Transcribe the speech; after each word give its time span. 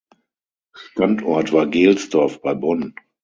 Standort 0.73 1.51
war 1.53 1.67
Gelsdorf 1.67 2.41
bei 2.41 2.55
Bonn. 2.55 2.95